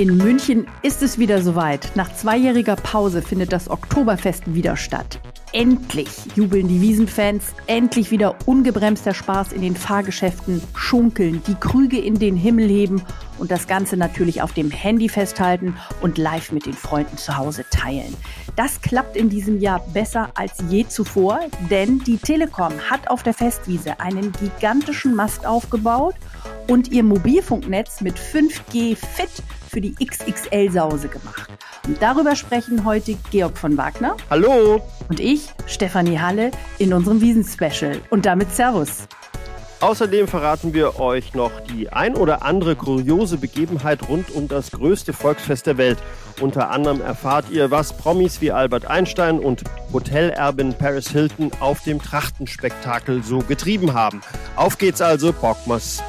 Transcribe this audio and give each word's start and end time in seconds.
In 0.00 0.16
München 0.16 0.66
ist 0.82 1.02
es 1.02 1.18
wieder 1.18 1.42
soweit. 1.42 1.92
Nach 1.94 2.10
zweijähriger 2.14 2.74
Pause 2.74 3.20
findet 3.20 3.52
das 3.52 3.68
Oktoberfest 3.68 4.54
wieder 4.54 4.78
statt. 4.78 5.20
Endlich 5.52 6.08
jubeln 6.36 6.68
die 6.68 6.80
Wiesenfans, 6.80 7.52
endlich 7.66 8.10
wieder 8.10 8.36
ungebremster 8.46 9.12
Spaß 9.12 9.52
in 9.52 9.60
den 9.60 9.76
Fahrgeschäften, 9.76 10.62
schunkeln, 10.74 11.42
die 11.46 11.54
Krüge 11.54 11.98
in 11.98 12.18
den 12.18 12.34
Himmel 12.34 12.68
heben 12.68 13.02
und 13.38 13.50
das 13.50 13.66
Ganze 13.66 13.98
natürlich 13.98 14.40
auf 14.40 14.54
dem 14.54 14.70
Handy 14.70 15.10
festhalten 15.10 15.76
und 16.00 16.16
live 16.16 16.52
mit 16.52 16.64
den 16.64 16.72
Freunden 16.72 17.18
zu 17.18 17.36
Hause 17.36 17.66
teilen. 17.70 18.16
Das 18.56 18.80
klappt 18.80 19.16
in 19.16 19.28
diesem 19.28 19.58
Jahr 19.60 19.84
besser 19.92 20.30
als 20.34 20.62
je 20.70 20.86
zuvor, 20.86 21.40
denn 21.68 21.98
die 21.98 22.16
Telekom 22.16 22.72
hat 22.88 23.10
auf 23.10 23.22
der 23.22 23.34
Festwiese 23.34 24.00
einen 24.00 24.32
gigantischen 24.32 25.14
Mast 25.14 25.44
aufgebaut 25.44 26.14
und 26.68 26.88
ihr 26.92 27.02
Mobilfunknetz 27.02 28.00
mit 28.00 28.16
5G 28.16 28.96
fit 28.96 29.30
für 29.68 29.80
die 29.80 29.94
XXL-Sause 29.94 31.08
gemacht. 31.08 31.48
Und 31.86 32.02
darüber 32.02 32.36
sprechen 32.36 32.84
heute 32.84 33.16
Georg 33.30 33.56
von 33.56 33.76
Wagner. 33.76 34.16
Hallo. 34.28 34.82
Und 35.08 35.20
ich, 35.20 35.50
Stefanie 35.66 36.18
Halle, 36.18 36.50
in 36.78 36.92
unserem 36.92 37.20
Wiesen-Special. 37.20 38.00
Und 38.10 38.26
damit 38.26 38.52
Servus. 38.54 39.06
Außerdem 39.80 40.28
verraten 40.28 40.74
wir 40.74 41.00
euch 41.00 41.32
noch 41.32 41.50
die 41.60 41.90
ein 41.90 42.14
oder 42.14 42.44
andere 42.44 42.76
kuriose 42.76 43.38
Begebenheit 43.38 44.10
rund 44.10 44.30
um 44.30 44.46
das 44.46 44.72
größte 44.72 45.14
Volksfest 45.14 45.66
der 45.66 45.78
Welt. 45.78 45.96
Unter 46.38 46.70
anderem 46.70 47.00
erfahrt 47.00 47.46
ihr, 47.50 47.70
was 47.70 47.94
Promis 47.94 48.42
wie 48.42 48.52
Albert 48.52 48.84
Einstein 48.86 49.38
und 49.38 49.64
Hotelerbin 49.90 50.74
Paris 50.74 51.08
Hilton 51.08 51.50
auf 51.60 51.82
dem 51.82 52.02
Trachtenspektakel 52.02 53.22
so 53.22 53.38
getrieben 53.38 53.94
haben. 53.94 54.20
Auf 54.54 54.76
geht's 54.76 55.00
also, 55.00 55.32
Bockmas. 55.32 56.02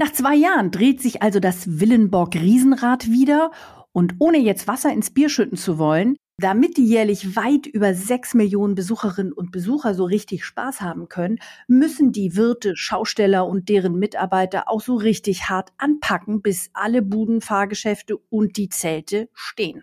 Nach 0.00 0.12
zwei 0.14 0.34
Jahren 0.34 0.70
dreht 0.70 1.02
sich 1.02 1.20
also 1.20 1.40
das 1.40 1.78
Willenborg 1.78 2.34
Riesenrad 2.34 3.10
wieder 3.10 3.50
und 3.92 4.14
ohne 4.18 4.38
jetzt 4.38 4.66
Wasser 4.66 4.90
ins 4.90 5.10
Bier 5.10 5.28
schütten 5.28 5.58
zu 5.58 5.76
wollen, 5.76 6.16
damit 6.38 6.78
die 6.78 6.86
jährlich 6.86 7.36
weit 7.36 7.66
über 7.66 7.92
sechs 7.92 8.32
Millionen 8.32 8.74
Besucherinnen 8.74 9.34
und 9.34 9.52
Besucher 9.52 9.92
so 9.92 10.04
richtig 10.04 10.46
Spaß 10.46 10.80
haben 10.80 11.10
können, 11.10 11.38
müssen 11.68 12.12
die 12.12 12.34
Wirte, 12.34 12.76
Schausteller 12.76 13.46
und 13.46 13.68
deren 13.68 13.98
Mitarbeiter 13.98 14.70
auch 14.70 14.80
so 14.80 14.94
richtig 14.94 15.50
hart 15.50 15.68
anpacken, 15.76 16.40
bis 16.40 16.70
alle 16.72 17.02
Buden, 17.02 17.42
Fahrgeschäfte 17.42 18.16
und 18.30 18.56
die 18.56 18.70
Zelte 18.70 19.28
stehen. 19.34 19.82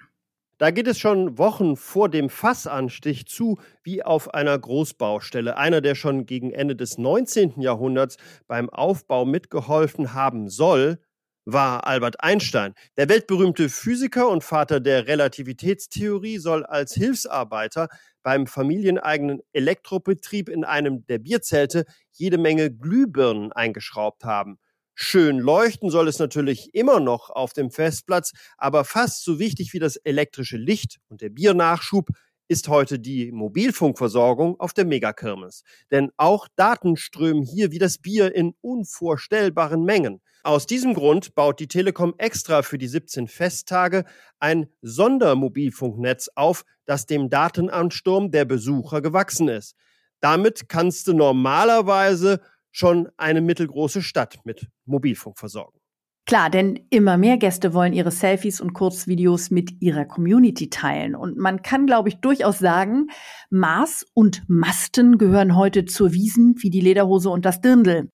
Da 0.60 0.72
geht 0.72 0.88
es 0.88 0.98
schon 0.98 1.38
Wochen 1.38 1.76
vor 1.76 2.10
dem 2.10 2.30
Fassanstich 2.30 3.28
zu, 3.28 3.60
wie 3.84 4.02
auf 4.02 4.34
einer 4.34 4.58
Großbaustelle. 4.58 5.56
Einer, 5.56 5.82
der 5.82 5.94
schon 5.94 6.26
gegen 6.26 6.52
Ende 6.52 6.76
des 6.76 6.98
19. 6.98 7.62
Jahrhunderts 7.62 8.18
beim 8.48 8.70
Aufbau 8.70 9.26
mitgeholfen 9.26 10.14
haben 10.14 10.50
soll, 10.50 11.00
war 11.46 11.86
Albert 11.86 12.24
Einstein. 12.24 12.74
Der 12.98 13.08
weltberühmte 13.08 13.70
Physiker 13.70 14.30
und 14.30 14.44
Vater 14.44 14.80
der 14.80 15.08
Relativitätstheorie 15.08 16.40
soll 16.40 16.66
als 16.66 16.94
Hilfsarbeiter 16.94 17.88
beim 18.24 18.48
familieneigenen 18.48 19.42
Elektrobetrieb 19.54 20.50
in 20.50 20.66
einem 20.66 21.06
der 21.06 21.20
Bierzelte 21.20 21.86
jede 22.12 22.40
Menge 22.40 22.72
Glühbirnen 22.72 23.52
eingeschraubt 23.54 24.24
haben. 24.24 24.58
Schön 25.00 25.38
leuchten 25.38 25.92
soll 25.92 26.08
es 26.08 26.18
natürlich 26.18 26.74
immer 26.74 27.00
noch 27.00 27.30
auf 27.30 27.54
dem 27.54 27.70
Festplatz, 27.70 28.32
aber 28.58 28.84
fast 28.84 29.24
so 29.24 29.38
wichtig 29.38 29.72
wie 29.74 29.80
das 29.80 29.98
elektrische 29.98 30.58
Licht 30.58 30.98
und 31.08 31.22
der 31.22 31.30
Biernachschub 31.30 32.08
ist 32.48 32.68
heute 32.68 32.98
die 32.98 33.32
Mobilfunkversorgung 33.32 34.60
auf 34.60 34.74
der 34.74 34.86
Megakirmes. 34.86 35.62
Denn 35.92 36.10
auch 36.18 36.48
Daten 36.56 36.98
strömen 36.98 37.44
hier 37.44 37.70
wie 37.72 37.78
das 37.78 38.00
Bier 38.00 38.34
in 38.34 38.56
unvorstellbaren 38.62 39.84
Mengen. 39.84 40.20
Aus 40.42 40.66
diesem 40.66 40.96
Grund 40.96 41.36
baut 41.36 41.60
die 41.60 41.68
Telekom 41.68 42.16
extra 42.18 42.64
für 42.64 42.80
die 42.80 42.88
17 42.88 43.28
Festtage 43.28 44.04
ein 44.40 44.66
Sondermobilfunknetz 44.82 46.32
auf, 46.34 46.64
das 46.86 47.06
dem 47.06 47.30
Datenansturm 47.30 48.32
der 48.32 48.46
Besucher 48.46 49.04
gewachsen 49.04 49.48
ist. 49.48 49.76
Damit 50.22 50.68
kannst 50.68 51.08
du 51.08 51.14
normalerweise 51.14 52.42
schon 52.78 53.10
eine 53.18 53.42
mittelgroße 53.42 54.04
Stadt 54.04 54.40
mit 54.46 54.68
Mobilfunk 54.86 55.40
versorgen. 55.40 55.80
Klar, 56.28 56.50
denn 56.50 56.80
immer 56.90 57.18
mehr 57.18 57.38
Gäste 57.38 57.74
wollen 57.74 57.94
ihre 57.94 58.12
Selfies 58.12 58.60
und 58.62 58.74
Kurzvideos 58.74 59.50
mit 59.50 59.82
ihrer 59.82 60.06
Community 60.06 60.70
teilen. 60.70 61.16
Und 61.16 61.38
man 61.38 61.62
kann, 61.62 61.88
glaube 61.88 62.10
ich, 62.10 62.18
durchaus 62.18 62.60
sagen, 62.60 63.08
Maß 63.50 64.06
und 64.14 64.44
Masten 64.48 65.18
gehören 65.18 65.56
heute 65.56 65.86
zur 65.86 66.12
Wiesen 66.12 66.56
wie 66.58 66.70
die 66.70 66.82
Lederhose 66.82 67.30
und 67.30 67.46
das 67.46 67.62
Dirndl. 67.62 68.10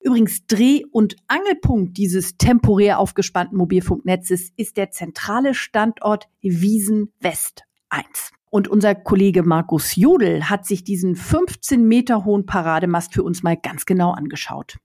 Übrigens, 0.00 0.46
Dreh- 0.46 0.84
und 0.92 1.16
Angelpunkt 1.26 1.96
dieses 1.96 2.36
temporär 2.36 3.00
aufgespannten 3.00 3.56
Mobilfunknetzes 3.56 4.50
ist 4.56 4.76
der 4.76 4.90
zentrale 4.90 5.54
Standort 5.54 6.28
Wiesen 6.40 7.14
West 7.18 7.64
1. 7.88 8.30
Und 8.50 8.68
unser 8.68 8.94
Kollege 8.94 9.42
Markus 9.42 9.96
Jodel 9.96 10.44
hat 10.44 10.64
sich 10.64 10.82
diesen 10.82 11.16
15 11.16 11.86
Meter 11.86 12.24
hohen 12.24 12.46
Parademast 12.46 13.12
für 13.12 13.22
uns 13.22 13.42
mal 13.42 13.56
ganz 13.56 13.84
genau 13.84 14.12
angeschaut. 14.12 14.78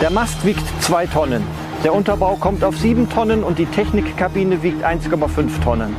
Der 0.00 0.10
Mast 0.10 0.44
wiegt 0.46 0.62
zwei 0.80 1.06
Tonnen. 1.06 1.42
Der 1.82 1.94
Unterbau 1.94 2.36
kommt 2.36 2.64
auf 2.64 2.78
sieben 2.78 3.10
Tonnen 3.10 3.44
und 3.44 3.58
die 3.58 3.66
Technikkabine 3.66 4.62
wiegt 4.62 4.84
1,5 4.84 5.62
Tonnen. 5.62 5.94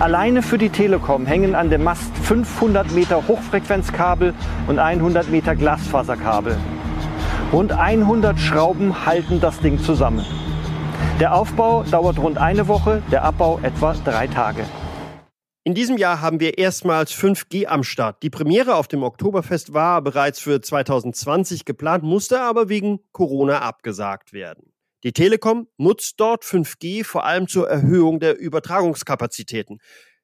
Alleine 0.00 0.42
für 0.42 0.58
die 0.58 0.70
Telekom 0.70 1.24
hängen 1.24 1.54
an 1.54 1.70
dem 1.70 1.84
Mast 1.84 2.16
500 2.22 2.90
Meter 2.92 3.28
Hochfrequenzkabel 3.28 4.34
und 4.66 4.80
100 4.80 5.30
Meter 5.30 5.54
Glasfaserkabel. 5.54 6.56
Rund 7.52 7.70
100 7.70 8.40
Schrauben 8.40 9.06
halten 9.06 9.40
das 9.40 9.60
Ding 9.60 9.78
zusammen. 9.78 10.24
Der 11.20 11.32
Aufbau 11.32 11.84
dauert 11.84 12.18
rund 12.18 12.38
eine 12.38 12.66
Woche, 12.66 13.02
der 13.12 13.22
Abbau 13.22 13.60
etwa 13.62 13.94
drei 14.04 14.26
Tage. 14.26 14.64
In 15.66 15.72
diesem 15.72 15.96
Jahr 15.96 16.20
haben 16.20 16.40
wir 16.40 16.58
erstmals 16.58 17.14
5G 17.14 17.64
am 17.64 17.84
Start. 17.84 18.22
Die 18.22 18.28
Premiere 18.28 18.74
auf 18.74 18.86
dem 18.86 19.02
Oktoberfest 19.02 19.72
war 19.72 20.02
bereits 20.02 20.38
für 20.38 20.60
2020 20.60 21.64
geplant, 21.64 22.04
musste 22.04 22.42
aber 22.42 22.68
wegen 22.68 23.00
Corona 23.12 23.62
abgesagt 23.62 24.34
werden. 24.34 24.74
Die 25.04 25.14
Telekom 25.14 25.66
nutzt 25.78 26.20
dort 26.20 26.44
5G 26.44 27.02
vor 27.02 27.24
allem 27.24 27.48
zur 27.48 27.66
Erhöhung 27.66 28.20
der 28.20 28.38
Übertragungskapazitäten. 28.38 29.78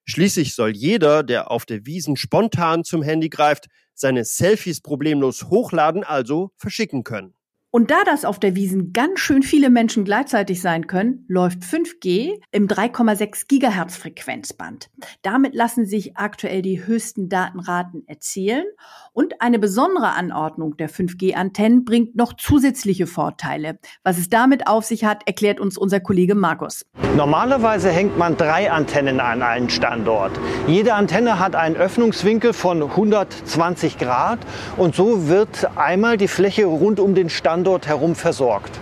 Schließlich 0.04 0.54
soll 0.54 0.76
jeder, 0.76 1.22
der 1.22 1.50
auf 1.50 1.64
der 1.64 1.86
Wiesen 1.86 2.16
spontan 2.16 2.84
zum 2.84 3.02
Handy 3.02 3.30
greift, 3.30 3.68
seine 3.94 4.26
Selfies 4.26 4.82
problemlos 4.82 5.44
hochladen, 5.44 6.04
also 6.04 6.50
verschicken 6.58 7.02
können. 7.02 7.32
Und 7.72 7.92
da 7.92 8.02
das 8.04 8.24
auf 8.24 8.40
der 8.40 8.56
Wiesen 8.56 8.92
ganz 8.92 9.20
schön 9.20 9.44
viele 9.44 9.70
Menschen 9.70 10.04
gleichzeitig 10.04 10.60
sein 10.60 10.88
können, 10.88 11.24
läuft 11.28 11.62
5G 11.62 12.40
im 12.50 12.66
3,6 12.66 13.46
Gigahertz 13.46 13.96
Frequenzband. 13.96 14.90
Damit 15.22 15.54
lassen 15.54 15.86
sich 15.86 16.16
aktuell 16.16 16.62
die 16.62 16.84
höchsten 16.84 17.28
Datenraten 17.28 18.02
erzielen 18.08 18.64
und 19.12 19.40
eine 19.40 19.60
besondere 19.60 20.14
Anordnung 20.14 20.76
der 20.78 20.90
5G-Antennen 20.90 21.84
bringt 21.84 22.16
noch 22.16 22.32
zusätzliche 22.32 23.06
Vorteile. 23.06 23.78
Was 24.02 24.18
es 24.18 24.28
damit 24.28 24.66
auf 24.66 24.84
sich 24.84 25.04
hat, 25.04 25.22
erklärt 25.28 25.60
uns 25.60 25.78
unser 25.78 26.00
Kollege 26.00 26.34
Markus. 26.34 26.84
Normalerweise 27.16 27.90
hängt 27.90 28.18
man 28.18 28.36
drei 28.36 28.72
Antennen 28.72 29.20
an 29.20 29.42
einen 29.42 29.70
Standort. 29.70 30.32
Jede 30.66 30.94
Antenne 30.94 31.38
hat 31.38 31.54
einen 31.54 31.76
Öffnungswinkel 31.76 32.52
von 32.52 32.82
120 32.82 33.96
Grad 33.98 34.40
und 34.76 34.96
so 34.96 35.28
wird 35.28 35.76
einmal 35.76 36.16
die 36.16 36.28
Fläche 36.28 36.64
rund 36.64 36.98
um 36.98 37.14
den 37.14 37.30
Standort 37.30 37.59
Standort 37.60 37.88
herum 37.88 38.14
versorgt. 38.14 38.80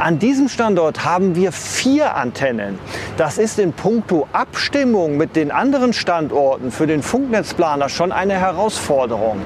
An 0.00 0.18
diesem 0.18 0.48
Standort 0.48 1.04
haben 1.04 1.36
wir 1.36 1.52
vier 1.52 2.16
Antennen. 2.16 2.76
Das 3.16 3.38
ist 3.38 3.60
in 3.60 3.72
puncto 3.72 4.26
Abstimmung 4.32 5.16
mit 5.16 5.36
den 5.36 5.52
anderen 5.52 5.92
Standorten 5.92 6.72
für 6.72 6.88
den 6.88 7.04
Funknetzplaner 7.04 7.88
schon 7.88 8.10
eine 8.10 8.34
Herausforderung. 8.34 9.38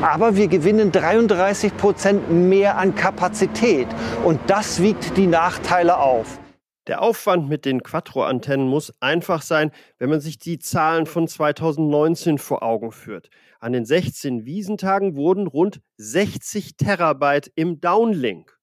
Aber 0.00 0.36
wir 0.36 0.46
gewinnen 0.46 0.92
33 0.92 1.76
Prozent 1.76 2.30
mehr 2.30 2.78
an 2.78 2.94
Kapazität 2.94 3.88
und 4.24 4.38
das 4.46 4.80
wiegt 4.80 5.16
die 5.16 5.26
Nachteile 5.26 5.98
auf. 5.98 6.38
Der 6.86 7.00
Aufwand 7.00 7.48
mit 7.48 7.64
den 7.64 7.82
Quattro-Antennen 7.82 8.68
muss 8.68 8.92
einfach 9.00 9.40
sein, 9.40 9.70
wenn 9.98 10.10
man 10.10 10.20
sich 10.20 10.38
die 10.38 10.58
Zahlen 10.58 11.06
von 11.06 11.26
2019 11.26 12.36
vor 12.36 12.62
Augen 12.62 12.92
führt. 12.92 13.30
An 13.58 13.72
den 13.72 13.86
16 13.86 14.44
Wiesentagen 14.44 15.16
wurden 15.16 15.46
rund 15.46 15.80
60 15.96 16.76
Terabyte 16.76 17.50
im 17.54 17.80
Downlink 17.80 18.58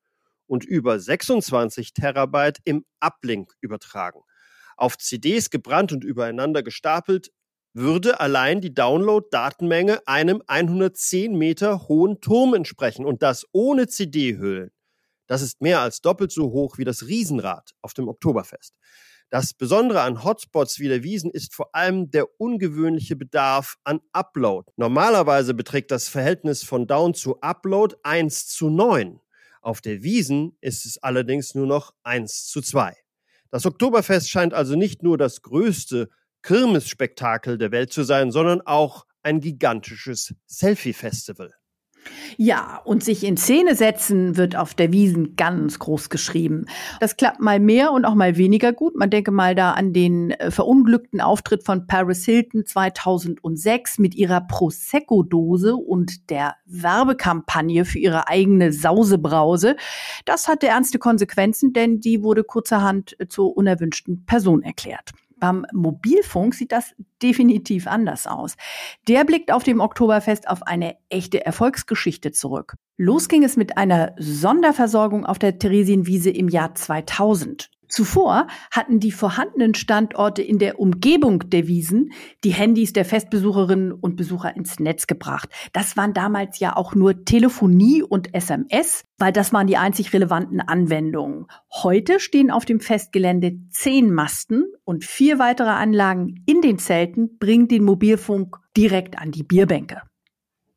und 0.45 0.63
über 0.63 1.00
26 1.00 1.94
Terabyte 1.94 2.59
im 2.63 2.85
Uplink 3.00 3.53
übertragen. 3.59 4.21
Auf 4.77 5.00
CDs 5.00 5.50
gebrannt 5.50 5.91
und 5.91 6.03
übereinander 6.03 6.62
gestapelt 6.62 7.31
würde 7.74 8.19
allein 8.19 8.62
die 8.62 8.74
Download-Datenmenge 8.74 10.01
einem 10.06 10.44
110 10.45 11.35
Meter 11.35 11.88
hohen 11.88 12.21
Turm 12.21 12.53
entsprechen 12.53 13.06
und 13.06 13.24
das 13.24 13.47
ohne 13.51 13.88
CD-Hüllen. 13.88 14.71
Das 15.31 15.41
ist 15.41 15.61
mehr 15.61 15.79
als 15.79 16.01
doppelt 16.01 16.29
so 16.33 16.51
hoch 16.51 16.77
wie 16.77 16.83
das 16.83 17.07
Riesenrad 17.07 17.71
auf 17.81 17.93
dem 17.93 18.09
Oktoberfest. 18.09 18.75
Das 19.29 19.53
Besondere 19.53 20.01
an 20.01 20.25
Hotspots 20.25 20.79
wie 20.79 20.89
der 20.89 21.03
Wiesen 21.03 21.31
ist 21.31 21.55
vor 21.55 21.73
allem 21.73 22.11
der 22.11 22.27
ungewöhnliche 22.37 23.15
Bedarf 23.15 23.77
an 23.85 24.01
Upload. 24.11 24.69
Normalerweise 24.75 25.53
beträgt 25.53 25.89
das 25.89 26.09
Verhältnis 26.09 26.65
von 26.65 26.85
Down 26.85 27.13
zu 27.13 27.39
Upload 27.39 27.95
1 28.03 28.47
zu 28.47 28.69
9. 28.69 29.21
Auf 29.61 29.79
der 29.79 30.03
Wiesen 30.03 30.57
ist 30.59 30.85
es 30.85 30.97
allerdings 30.97 31.55
nur 31.55 31.65
noch 31.65 31.93
1 32.03 32.47
zu 32.47 32.59
2. 32.59 32.93
Das 33.51 33.65
Oktoberfest 33.65 34.29
scheint 34.29 34.53
also 34.53 34.75
nicht 34.75 35.01
nur 35.01 35.17
das 35.17 35.43
größte 35.43 36.09
Kirmesspektakel 36.41 37.57
der 37.57 37.71
Welt 37.71 37.93
zu 37.93 38.03
sein, 38.03 38.33
sondern 38.33 38.59
auch 38.59 39.05
ein 39.23 39.39
gigantisches 39.39 40.35
Selfie-Festival. 40.47 41.53
Ja, 42.38 42.81
und 42.86 43.03
sich 43.03 43.24
in 43.24 43.38
Szene 43.38 43.75
setzen 43.75 44.38
wird 44.38 44.56
auf 44.56 44.74
der 44.74 44.92
Wiesen 44.92 45.36
ganz 45.36 45.80
groß 45.80 46.09
geschrieben. 46.09 46.65
Das 47.00 47.18
klappt 47.18 47.39
mal 47.39 47.59
mehr 47.59 47.92
und 47.92 48.06
auch 48.06 48.15
mal 48.15 48.38
weniger 48.38 48.74
gut. 48.74 48.95
Man 48.95 49.09
denke 49.09 49.31
mal 49.31 49.53
da 49.56 49.71
an 49.71 49.94
den 49.94 50.31
äh, 50.31 50.51
verunglückten 50.51 51.21
Auftritt 51.21 51.63
von 51.63 51.88
Paris 51.88 52.25
Hilton 52.25 52.65
2006 52.65 54.00
mit 54.00 54.15
ihrer 54.15 54.42
Prosecco-Dose 54.42 55.75
und 55.75 56.30
der 56.30 56.56
Werbekampagne 56.65 57.86
für 57.86 58.00
ihre 58.00 58.27
eigene 58.27 58.74
Sausebrause. 58.74 59.75
Das 60.25 60.48
hatte 60.48 60.68
ernste 60.68 61.00
Konsequenzen, 61.00 61.74
denn 61.74 62.00
die 62.00 62.24
wurde 62.24 62.44
kurzerhand 62.44 63.15
zur 63.30 63.56
unerwünschten 63.56 64.25
Person 64.25 64.63
erklärt. 64.63 65.12
Beim 65.41 65.65
Mobilfunk 65.73 66.53
sieht 66.53 66.71
das 66.71 66.93
definitiv 67.21 67.88
anders 67.88 68.27
aus. 68.27 68.55
Der 69.07 69.25
blickt 69.25 69.51
auf 69.51 69.63
dem 69.63 69.79
Oktoberfest 69.79 70.47
auf 70.47 70.61
eine 70.63 70.95
echte 71.09 71.43
Erfolgsgeschichte 71.43 72.31
zurück. 72.31 72.75
Los 72.95 73.27
ging 73.27 73.43
es 73.43 73.57
mit 73.57 73.75
einer 73.75 74.13
Sonderversorgung 74.19 75.25
auf 75.25 75.39
der 75.39 75.57
Theresienwiese 75.57 76.29
im 76.29 76.47
Jahr 76.47 76.75
2000. 76.75 77.71
Zuvor 77.91 78.47
hatten 78.71 79.01
die 79.01 79.11
vorhandenen 79.11 79.73
Standorte 79.73 80.41
in 80.41 80.59
der 80.59 80.79
Umgebung 80.79 81.49
der 81.49 81.67
Wiesen 81.67 82.13
die 82.45 82.53
Handys 82.53 82.93
der 82.93 83.03
Festbesucherinnen 83.03 83.91
und 83.91 84.15
Besucher 84.15 84.55
ins 84.55 84.79
Netz 84.79 85.07
gebracht. 85.07 85.49
Das 85.73 85.97
waren 85.97 86.13
damals 86.13 86.59
ja 86.59 86.77
auch 86.77 86.95
nur 86.95 87.25
Telefonie 87.25 88.01
und 88.01 88.33
SMS, 88.33 89.03
weil 89.17 89.33
das 89.33 89.51
waren 89.51 89.67
die 89.67 89.75
einzig 89.75 90.13
relevanten 90.13 90.61
Anwendungen. 90.61 91.47
Heute 91.69 92.21
stehen 92.21 92.49
auf 92.49 92.63
dem 92.63 92.79
Festgelände 92.79 93.59
zehn 93.71 94.13
Masten 94.13 94.63
und 94.91 95.05
vier 95.05 95.39
weitere 95.39 95.69
Anlagen 95.69 96.43
in 96.45 96.61
den 96.61 96.77
Zelten 96.77 97.38
bringen 97.39 97.69
den 97.69 97.85
Mobilfunk 97.85 98.57
direkt 98.75 99.17
an 99.17 99.31
die 99.31 99.41
Bierbänke. 99.41 100.01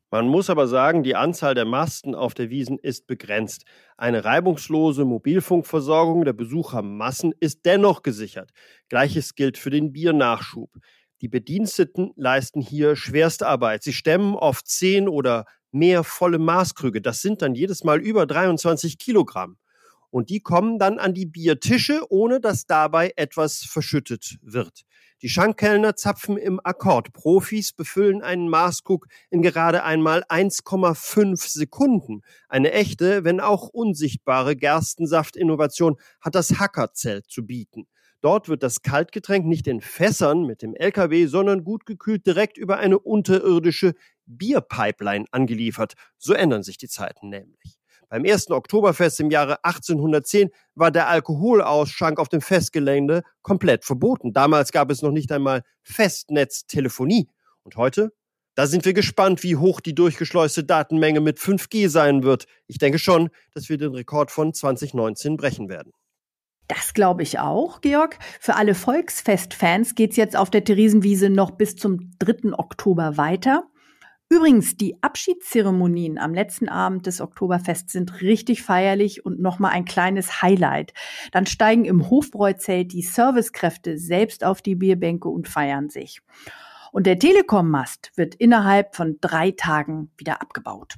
Man 0.09 0.29
muss 0.29 0.49
aber 0.49 0.67
sagen, 0.67 1.03
die 1.03 1.17
Anzahl 1.17 1.53
der 1.53 1.65
Masten 1.65 2.15
auf 2.15 2.33
der 2.33 2.49
Wiesen 2.49 2.79
ist 2.79 3.07
begrenzt. 3.07 3.65
Eine 3.97 4.23
reibungslose 4.23 5.03
Mobilfunkversorgung 5.03 6.23
der 6.23 6.31
Besuchermassen 6.31 7.33
ist 7.41 7.65
dennoch 7.65 8.03
gesichert. 8.03 8.51
Gleiches 8.87 9.35
gilt 9.35 9.57
für 9.57 9.69
den 9.69 9.91
Biernachschub. 9.91 10.71
Die 11.19 11.27
Bediensteten 11.27 12.13
leisten 12.15 12.61
hier 12.61 12.95
schwerste 12.95 13.47
Arbeit. 13.47 13.83
Sie 13.83 13.91
stemmen 13.91 14.35
oft 14.35 14.65
zehn 14.65 15.09
oder 15.09 15.43
mehr 15.71 16.05
volle 16.05 16.39
Maßkrüge. 16.39 17.01
Das 17.01 17.21
sind 17.21 17.41
dann 17.41 17.53
jedes 17.53 17.83
Mal 17.83 17.99
über 17.99 18.25
23 18.25 18.97
Kilogramm. 18.97 19.57
Und 20.15 20.29
die 20.29 20.39
kommen 20.39 20.79
dann 20.79 20.97
an 20.97 21.13
die 21.13 21.25
Biertische, 21.25 22.09
ohne 22.09 22.39
dass 22.39 22.65
dabei 22.65 23.11
etwas 23.17 23.65
verschüttet 23.65 24.37
wird. 24.41 24.83
Die 25.21 25.27
Schankkellner 25.27 25.97
zapfen 25.97 26.37
im 26.37 26.61
Akkord. 26.63 27.11
Profis 27.11 27.73
befüllen 27.73 28.21
einen 28.21 28.47
Maßkrug 28.47 29.07
in 29.29 29.41
gerade 29.41 29.83
einmal 29.83 30.23
1,5 30.29 31.49
Sekunden. 31.49 32.21
Eine 32.47 32.71
echte, 32.71 33.25
wenn 33.25 33.41
auch 33.41 33.67
unsichtbare 33.67 34.55
Gerstensaftinnovation 34.55 35.97
hat 36.21 36.35
das 36.35 36.59
Hackerzelt 36.59 37.25
zu 37.27 37.45
bieten. 37.45 37.85
Dort 38.21 38.47
wird 38.47 38.63
das 38.63 38.83
Kaltgetränk 38.83 39.45
nicht 39.45 39.67
in 39.67 39.81
Fässern 39.81 40.45
mit 40.45 40.61
dem 40.61 40.75
LKW, 40.75 41.25
sondern 41.25 41.65
gut 41.65 41.85
gekühlt 41.85 42.25
direkt 42.25 42.57
über 42.57 42.77
eine 42.77 42.99
unterirdische 42.99 43.95
Bierpipeline 44.25 45.25
angeliefert. 45.31 45.95
So 46.17 46.31
ändern 46.31 46.63
sich 46.63 46.77
die 46.77 46.87
Zeiten 46.87 47.27
nämlich. 47.27 47.74
Beim 48.09 48.25
ersten 48.25 48.53
Oktoberfest 48.53 49.19
im 49.19 49.31
Jahre 49.31 49.63
1810 49.63 50.49
war 50.75 50.91
der 50.91 51.09
Alkoholausschank 51.09 52.19
auf 52.19 52.29
dem 52.29 52.41
Festgelände 52.41 53.23
komplett 53.41 53.85
verboten. 53.85 54.33
Damals 54.33 54.71
gab 54.71 54.91
es 54.91 55.01
noch 55.01 55.11
nicht 55.11 55.31
einmal 55.31 55.63
Festnetztelefonie. 55.83 57.29
Und 57.63 57.77
heute? 57.77 58.11
Da 58.55 58.67
sind 58.67 58.85
wir 58.85 58.93
gespannt, 58.93 59.43
wie 59.43 59.57
hoch 59.57 59.81
die 59.81 59.93
durchgeschleuste 59.93 60.63
Datenmenge 60.63 61.19
mit 61.19 61.39
5G 61.39 61.89
sein 61.89 62.23
wird. 62.23 62.45
Ich 62.67 62.77
denke 62.77 62.99
schon, 62.99 63.29
dass 63.53 63.67
wir 63.67 63.77
den 63.77 63.93
Rekord 63.93 64.31
von 64.31 64.53
2019 64.53 65.35
brechen 65.35 65.67
werden. 65.67 65.91
Das 66.67 66.93
glaube 66.93 67.21
ich 67.21 67.39
auch, 67.39 67.81
Georg. 67.81 68.17
Für 68.39 68.55
alle 68.55 68.73
Volksfestfans 68.73 69.93
geht's 69.93 70.15
jetzt 70.15 70.35
auf 70.35 70.49
der 70.49 70.63
Theresienwiese 70.63 71.29
noch 71.29 71.51
bis 71.51 71.75
zum 71.75 72.11
3. 72.19 72.53
Oktober 72.53 73.17
weiter. 73.17 73.65
Übrigens, 74.27 74.75
die 74.75 75.01
Abschiedszeremonien 75.01 76.17
am 76.17 76.33
letzten 76.33 76.67
Abend 76.67 77.05
des 77.05 77.21
Oktoberfests 77.21 77.93
sind 77.93 78.21
richtig 78.21 78.63
feierlich 78.63 79.23
und 79.23 79.39
nochmal 79.39 79.71
ein 79.71 79.85
kleines 79.85 80.41
Highlight. 80.41 80.93
Dann 81.31 81.45
steigen 81.45 81.85
im 81.85 82.09
Hofbräuzelt 82.09 82.91
die 82.91 83.03
Servicekräfte 83.03 83.99
selbst 83.99 84.43
auf 84.43 84.63
die 84.63 84.75
Bierbänke 84.75 85.29
und 85.29 85.47
feiern 85.47 85.89
sich. 85.89 86.21
Und 86.91 87.05
der 87.05 87.19
Telekom-Mast 87.19 88.13
wird 88.15 88.33
innerhalb 88.35 88.95
von 88.95 89.17
drei 89.21 89.51
Tagen 89.51 90.11
wieder 90.17 90.41
abgebaut. 90.41 90.95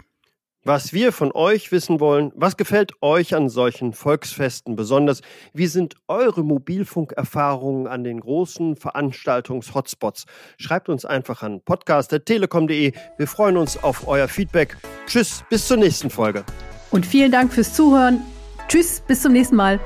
Was 0.67 0.91
wir 0.91 1.13
von 1.13 1.31
euch 1.31 1.71
wissen 1.71 2.01
wollen, 2.01 2.33
was 2.35 2.57
gefällt 2.57 2.91
euch 3.01 3.33
an 3.33 3.47
solchen 3.47 3.93
Volksfesten 3.93 4.75
besonders? 4.75 5.21
Wie 5.53 5.67
sind 5.67 5.95
eure 6.09 6.43
Mobilfunkerfahrungen 6.43 7.87
an 7.87 8.03
den 8.03 8.19
großen 8.19 8.75
Veranstaltungs-Hotspots? 8.75 10.25
Schreibt 10.57 10.89
uns 10.89 11.05
einfach 11.05 11.41
an 11.41 11.61
podcast.telekom.de. 11.61 12.91
Wir 13.17 13.27
freuen 13.27 13.55
uns 13.55 13.81
auf 13.81 14.09
euer 14.09 14.27
Feedback. 14.27 14.75
Tschüss, 15.05 15.45
bis 15.49 15.69
zur 15.69 15.77
nächsten 15.77 16.09
Folge. 16.09 16.43
Und 16.91 17.05
vielen 17.05 17.31
Dank 17.31 17.53
fürs 17.53 17.73
Zuhören. 17.73 18.19
Tschüss, 18.67 19.01
bis 19.07 19.21
zum 19.21 19.31
nächsten 19.31 19.55
Mal. 19.55 19.79